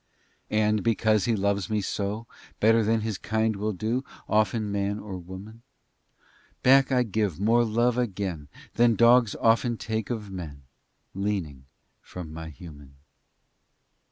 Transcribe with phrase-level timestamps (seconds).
[0.01, 2.25] XV And because he loves me so,
[2.59, 5.61] Better than his kind will do Often man or woman,
[6.63, 10.63] Give I back more love again Than dogs often take of men,
[11.13, 11.65] Leaning
[12.01, 12.95] from my human.